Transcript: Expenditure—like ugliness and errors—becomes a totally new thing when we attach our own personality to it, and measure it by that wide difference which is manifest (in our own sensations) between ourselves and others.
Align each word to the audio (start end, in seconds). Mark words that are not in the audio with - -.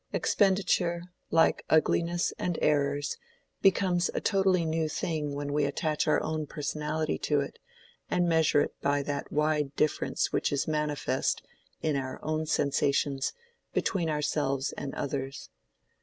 Expenditure—like 0.13 1.63
ugliness 1.69 2.33
and 2.39 2.57
errors—becomes 2.59 4.09
a 4.15 4.19
totally 4.19 4.65
new 4.65 4.89
thing 4.89 5.35
when 5.35 5.53
we 5.53 5.63
attach 5.63 6.07
our 6.07 6.19
own 6.23 6.47
personality 6.47 7.19
to 7.19 7.39
it, 7.39 7.59
and 8.09 8.27
measure 8.27 8.61
it 8.61 8.73
by 8.81 9.03
that 9.03 9.31
wide 9.31 9.75
difference 9.75 10.33
which 10.33 10.51
is 10.51 10.67
manifest 10.67 11.43
(in 11.83 11.95
our 11.95 12.19
own 12.23 12.47
sensations) 12.47 13.33
between 13.73 14.09
ourselves 14.09 14.71
and 14.71 14.95
others. 14.95 15.51